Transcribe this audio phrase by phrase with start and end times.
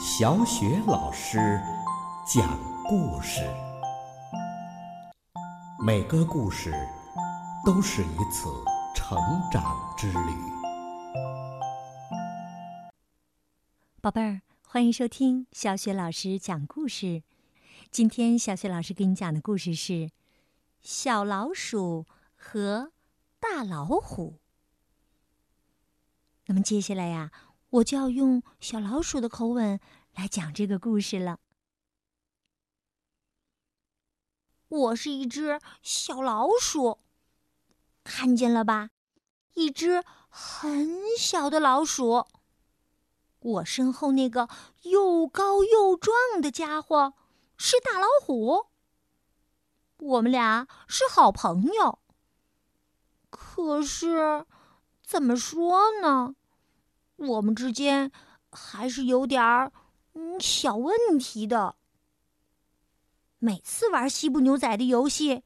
[0.00, 1.60] 小雪老师
[2.24, 3.42] 讲故事，
[5.84, 6.72] 每个故事
[7.66, 8.48] 都是一次
[8.94, 9.18] 成
[9.50, 10.32] 长之旅。
[14.00, 17.24] 宝贝儿，欢迎收听小雪老师讲故事。
[17.90, 19.92] 今天小雪老师给你讲的故事是
[20.80, 22.06] 《小老鼠
[22.36, 22.92] 和
[23.40, 24.34] 大老虎》。
[26.46, 27.32] 那么接下来呀，
[27.70, 29.78] 我就要用小老鼠的口吻
[30.14, 31.38] 来讲这个故事了。
[34.68, 36.98] 我是一只小老鼠，
[38.04, 38.90] 看见了吧？
[39.54, 42.26] 一只很小的老鼠。
[43.40, 44.48] 我身后那个
[44.82, 47.14] 又高又壮的家伙
[47.56, 48.66] 是大老虎。
[49.98, 51.98] 我们俩是好朋友。
[53.30, 54.46] 可是，
[55.02, 56.34] 怎么说呢？
[57.18, 58.10] 我们之间
[58.50, 59.72] 还是有点儿
[60.14, 61.74] 嗯小问题的。
[63.38, 65.42] 每次玩西部牛仔的游戏，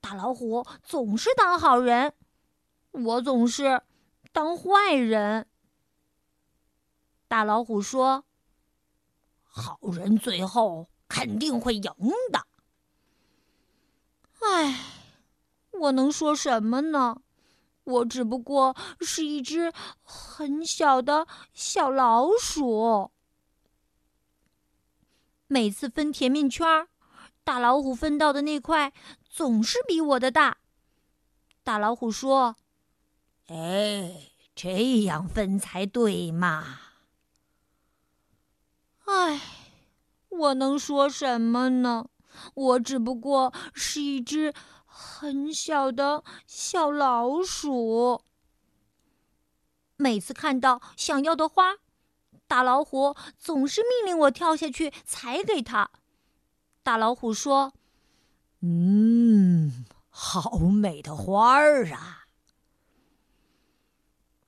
[0.00, 2.14] 大老虎总是当好人，
[2.92, 3.82] 我总是
[4.32, 5.46] 当坏人。
[7.28, 8.24] 大老虎说
[9.42, 11.92] ：“好人最后肯定会赢
[12.30, 12.46] 的。”
[14.40, 14.80] 唉，
[15.72, 17.20] 我能说什么呢？
[17.86, 23.12] 我只不过是一只很小的小老鼠。
[25.46, 26.66] 每次分甜面圈，
[27.44, 28.92] 大老虎分到的那块
[29.28, 30.58] 总是比我的大。
[31.62, 32.56] 大老虎说
[33.46, 36.80] ：“哎，这样分才对嘛。”
[39.06, 39.40] 哎，
[40.28, 42.08] 我能说什么呢？
[42.54, 44.52] 我只不过是一只
[44.98, 48.22] 很小的小老鼠。
[49.96, 51.76] 每次看到想要的花，
[52.46, 55.90] 大老虎总是命令我跳下去采给他。
[56.82, 57.74] 大老虎说
[58.62, 62.24] ：“嗯，好美的花儿啊！”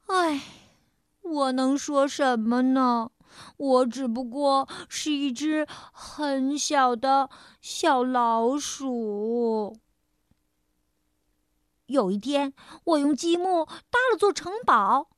[0.08, 0.40] 唉，
[1.20, 3.10] 我能说什么呢？
[3.58, 7.28] 我只不过是一只很小的
[7.60, 9.78] 小老鼠。
[11.88, 12.52] 有一天，
[12.84, 15.08] 我用积木搭了座城堡，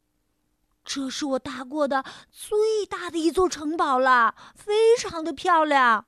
[0.85, 6.07] 这是我搭过的最大的一座城堡了，非常的漂亮。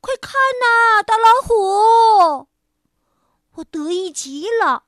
[0.00, 2.48] 快看呐，大老虎！
[3.56, 4.84] 我得意极了。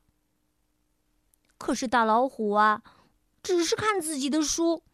[1.58, 2.82] 可是大老虎啊，
[3.42, 4.84] 只是看自己的书。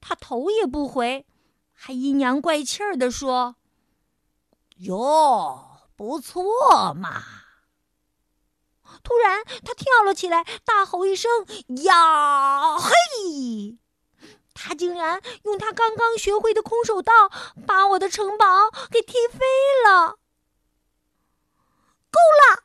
[0.00, 1.26] 他头也不回，
[1.72, 3.56] 还阴阳怪气儿地说
[4.78, 7.22] ：“哟，不错嘛！”
[9.04, 11.30] 突然，他跳了起来，大吼一声
[11.84, 13.78] ：“呀嘿！”
[14.54, 17.12] 他竟然用他刚刚学会的空手道
[17.66, 19.38] 把我的城堡给踢飞
[19.84, 20.18] 了！
[22.10, 22.64] 够了！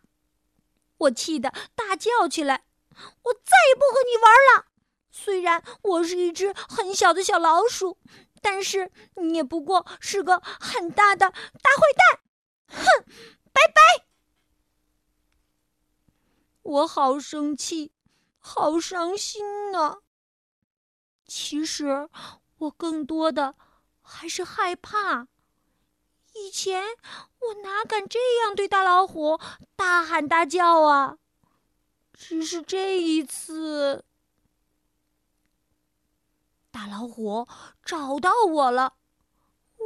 [0.97, 2.63] 我气得大叫起来
[3.23, 4.67] ：“我再也不和你玩了！”
[5.11, 7.97] 虽然我是一只很小的小老鼠，
[8.41, 12.21] 但是你也不过是个很大的大坏蛋！
[12.67, 12.85] 哼，
[13.51, 14.08] 拜拜！
[16.69, 17.91] 我好生气，
[18.38, 19.44] 好伤心
[19.75, 19.97] 啊！
[21.25, 22.07] 其实
[22.59, 23.56] 我更多的
[24.03, 25.28] 还是害怕。
[26.35, 26.84] 以前
[27.40, 29.40] 我哪敢这样对大老虎
[29.75, 31.18] 大喊大叫啊！
[32.13, 34.06] 只是这一次。
[36.69, 37.47] 大老虎
[37.84, 38.94] 找到我了，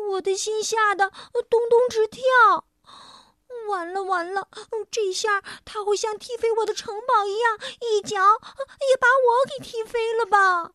[0.10, 2.68] 我的心吓得咚咚直跳。
[3.74, 4.48] 完了完了，
[4.92, 10.74] 这下他会像踢飞我的城堡一样，一脚也把我给踢飞了吧？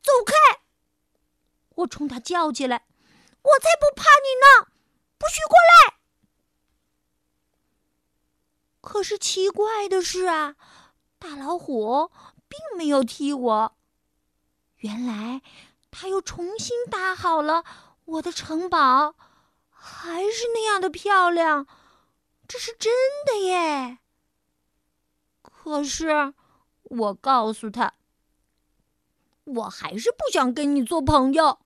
[0.00, 0.62] 走开！
[1.74, 2.86] 我冲他叫起来
[3.42, 4.68] ：“我才不怕你呢！
[5.18, 5.98] 不许过来！”
[8.80, 10.54] 可是奇怪的是啊，
[11.18, 12.12] 大老虎
[12.48, 13.76] 并没有踢我。
[14.76, 15.42] 原来，
[15.90, 17.64] 他又重新搭好了
[18.04, 19.16] 我的城堡，
[19.86, 21.66] 还是那样的漂亮，
[22.48, 22.90] 这是真
[23.26, 23.98] 的耶。
[25.42, 26.32] 可是，
[26.84, 27.92] 我告诉他，
[29.44, 31.58] 我还是不想跟你做朋友。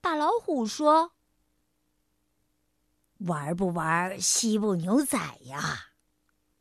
[0.00, 1.12] 大老虎说
[3.18, 5.88] ：“玩不玩西部牛仔呀？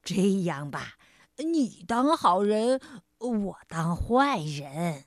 [0.03, 0.97] 这样吧，
[1.37, 2.81] 你当好人。”
[3.17, 5.05] 我当坏人，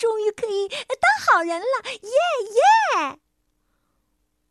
[0.00, 3.20] 终于可以当好人了，耶耶！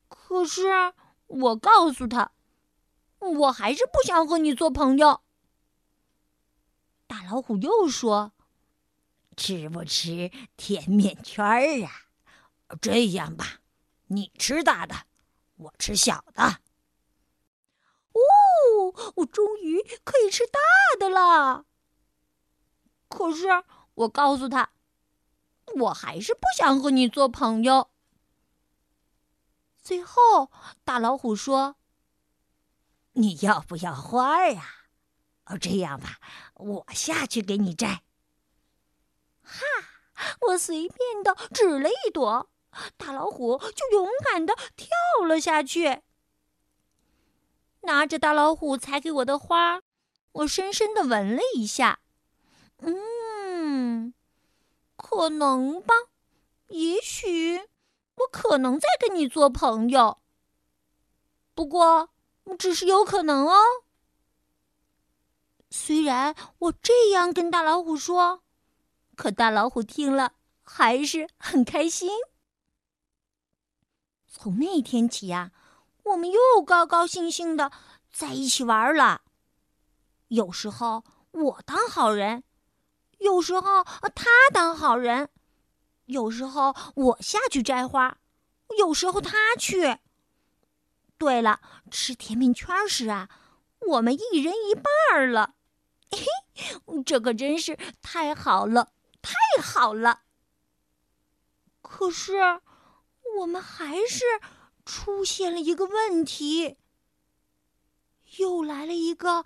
[0.07, 0.93] 可是
[1.25, 2.31] 我告诉他，
[3.17, 5.23] 我还是不想和你做朋友。
[7.07, 8.31] 大老虎又说
[9.35, 11.91] ：“吃不吃甜面圈儿啊？
[12.79, 13.61] 这样吧，
[14.05, 14.93] 你吃大的，
[15.55, 16.43] 我吃小的。
[18.13, 20.59] 哦，我终于可以吃大
[20.99, 21.65] 的了。
[23.07, 23.47] 可是
[23.95, 24.69] 我告诉他，
[25.77, 27.89] 我还是不想和你做朋友。
[29.81, 30.51] 最后，
[30.83, 31.75] 大老虎说
[33.13, 34.65] ：“你要不要花儿呀？
[35.45, 36.19] 哦，这样吧，
[36.55, 38.03] 我下去给你摘。”
[39.41, 39.65] 哈！
[40.41, 42.51] 我随便的指了一朵，
[42.97, 46.01] 大老虎就勇敢的跳了下去。
[47.81, 49.81] 拿着大老虎采给我的花，
[50.33, 52.01] 我深深的闻了一下，
[52.79, 52.95] 嗯，
[55.09, 55.95] 可能吧，
[56.67, 57.57] 也许。
[58.15, 60.19] 我可能再跟你做朋友，
[61.55, 62.09] 不过
[62.59, 63.55] 只是有可能哦。
[65.71, 68.43] 虽然我这样跟大老虎说，
[69.15, 72.11] 可大老虎听了还是很开心。
[74.27, 75.51] 从那天起呀，
[76.03, 77.71] 我们又高高兴兴的
[78.11, 79.21] 在一起玩了。
[80.27, 82.43] 有时候我当好人，
[83.19, 85.29] 有时候他当好人。
[86.05, 88.17] 有时候我下去摘花，
[88.79, 89.99] 有时候他去。
[91.19, 91.61] 对了，
[91.91, 93.29] 吃甜面圈时啊，
[93.87, 95.53] 我们一人一半了。
[96.09, 96.25] 嘿，
[97.05, 98.91] 这可真是太好了，
[99.21, 100.21] 太好了。
[101.81, 102.61] 可是，
[103.37, 104.23] 我们还是
[104.85, 106.77] 出现了一个问题。
[108.37, 109.43] 又来了一个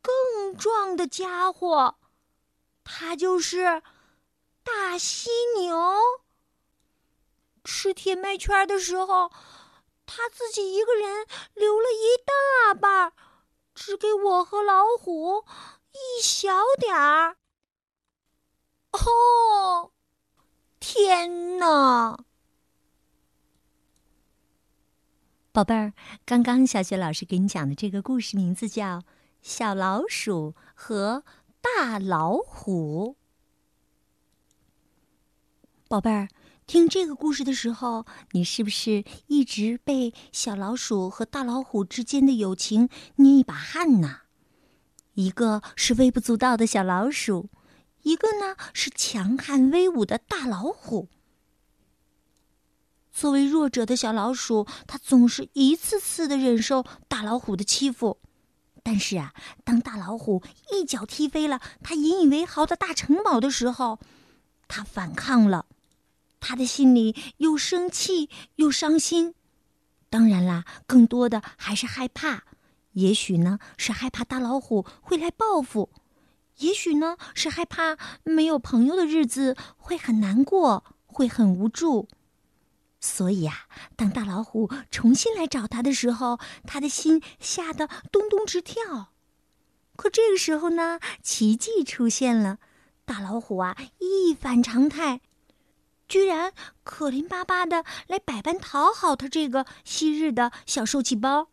[0.00, 1.98] 更壮的家伙，
[2.84, 3.82] 他就是。
[4.66, 5.28] 大犀
[5.58, 5.76] 牛
[7.64, 9.30] 吃甜麦圈的时候，
[10.06, 13.12] 他自己一个人留了一大半，
[13.74, 15.44] 只给我和老虎
[15.92, 17.36] 一小点儿。
[18.92, 19.92] 哦，
[20.80, 22.24] 天哪！
[25.52, 25.92] 宝贝儿，
[26.24, 29.00] 刚刚小雪老师给你讲的这个故事名字叫
[29.42, 31.22] 《小老鼠和
[31.64, 33.12] 大老虎》。
[35.88, 36.28] 宝贝儿，
[36.66, 44.20] 听这个故事的时候，你是不是一直被小老鼠和大老虎之间的友情捏一把汗呢？
[45.14, 47.48] 一个是微不足道的小老鼠，
[48.02, 51.08] 一个呢是强悍威武的大老虎。
[53.10, 58.18] 作为弱者的小老鼠，它总是一次次的忍受大老虎的欺负。
[58.84, 59.32] 但是啊，
[59.64, 63.98] 当大老虎一脚踢飞了它引以为豪的大城堡的时候，
[64.68, 65.66] 它反抗了。
[66.38, 69.34] 他的心里又生气又伤心，
[70.10, 72.44] 当然啦，更多的还是害怕。
[72.92, 75.88] 也许呢，是害怕大老虎会来报复；
[76.58, 82.06] 也许呢，是害怕没有朋友的日子会很难过，会很无助。
[83.06, 83.66] 所以啊，
[83.96, 89.12] 当大老虎重新来找他的时候，他的心吓得咚咚直跳。
[89.94, 92.58] 可这个时候呢，奇迹出现了，
[93.04, 95.20] 大老虎啊，一反常态。
[96.08, 101.48] 居然可怜巴巴的来百般讨好他这个昔日的小受气包。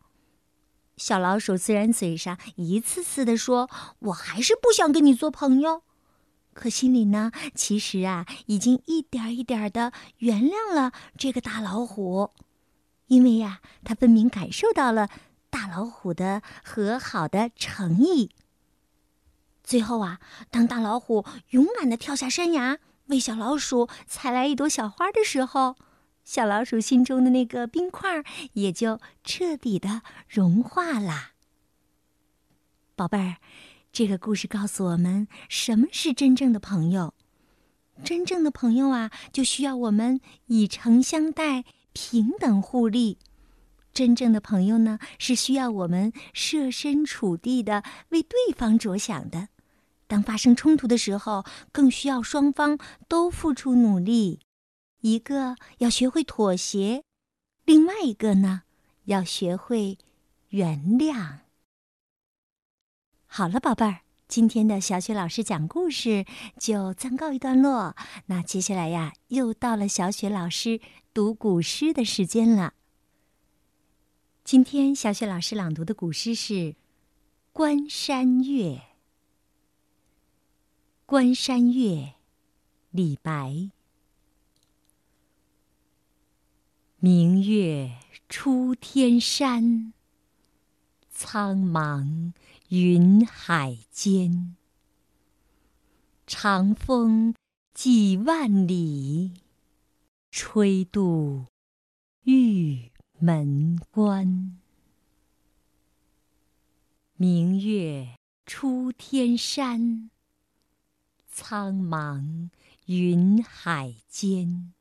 [0.96, 3.70] 小老鼠虽然嘴上一次次的说
[4.00, 5.84] “我还是不想跟你做朋友”，
[6.54, 12.32] 可心里呢，其实啊，已经一点一点的原谅了这个大老虎，
[13.08, 15.10] 因为呀，他分明感受到了
[15.50, 18.32] 大老虎的和好的诚意。
[19.64, 22.80] 最后啊，当大老虎勇敢的跳下山崖。
[23.08, 25.76] 为小老鼠采来一朵小花的时候，
[26.24, 31.32] 小老鼠心中的那个冰块也就彻底的融化了。
[32.96, 33.36] 宝贝儿，
[33.92, 37.14] 这个故事告诉我们，什么是真正的朋友？
[38.06, 43.18] 真正的朋友啊，就需要我们以诚相待，平等互利。
[43.94, 49.50] 真正的朋友呢，是需要我们设身处地的为对方着想的。
[50.08, 51.44] 当发生冲突的时候，
[51.74, 52.80] 更需要双方
[53.10, 54.40] 都付出努力。
[55.02, 57.04] 一个要学会妥协，
[57.66, 58.62] 另外一个呢，
[59.06, 59.98] 要学会
[60.50, 61.40] 原谅。
[63.34, 66.26] 好了，宝贝儿，今天的小雪老师讲故事
[66.60, 67.96] 就暂告一段落。
[68.26, 70.82] 那接下来呀，又到了小雪老师
[71.14, 72.74] 读古诗的时间了。
[74.44, 76.54] 今天小雪老师朗读的古诗是
[77.54, 78.64] 《关山月》。
[81.06, 81.84] 《关山月》
[82.90, 83.70] 李白。
[86.98, 87.94] 明月
[88.28, 89.94] 出天山，
[91.10, 92.34] 苍茫
[92.74, 94.56] 云海间。
[96.26, 97.36] 长风
[97.74, 99.34] 几万里，
[100.30, 101.48] 吹度
[102.24, 104.58] 玉门关。
[107.18, 110.10] 明月出天山，
[111.28, 112.52] 苍茫
[112.86, 114.72] 云海间。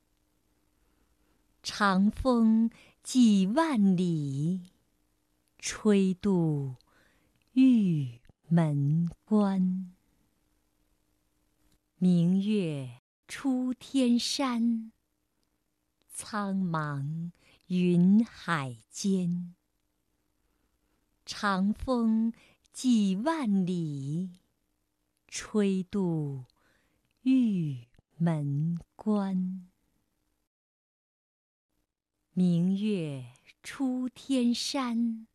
[1.61, 2.70] 长风
[3.02, 4.70] 几万里，
[5.59, 6.76] 吹度
[7.62, 9.93] 玉门关。
[11.99, 14.93] 明月出天山，
[16.09, 17.33] 苍茫
[17.67, 19.55] 云海间。
[21.26, 22.33] 长风
[22.73, 24.38] 几万里，
[25.29, 26.47] 吹度
[27.25, 29.69] 玉门关。
[32.33, 35.26] 明月出天山，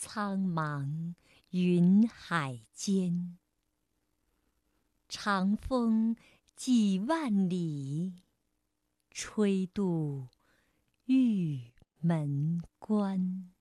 [0.00, 1.16] 苍茫
[1.50, 3.36] 云海间。
[5.08, 6.14] 长风
[6.54, 8.22] 几万里，
[9.10, 10.28] 吹度
[11.06, 13.52] 玉门关。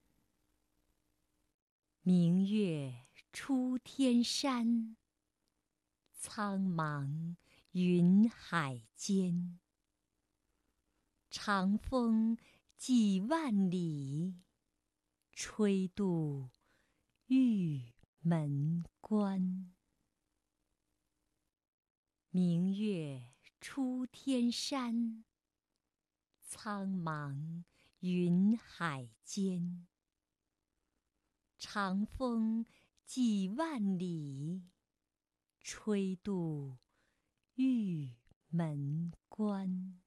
[2.03, 4.95] 明月出天山，
[6.13, 7.35] 苍茫
[7.71, 9.57] 云海间。
[11.31, 12.37] 长风
[12.77, 14.35] 几万里，
[15.39, 16.49] 吹度
[17.27, 19.71] 玉门关。
[22.31, 25.23] 明月出天山，
[26.41, 27.63] 苍茫
[27.99, 29.85] 云海间。
[31.59, 32.65] 长风
[33.05, 34.63] 几万里，
[35.61, 36.79] 吹度
[37.53, 38.15] 玉
[38.49, 40.01] 门关。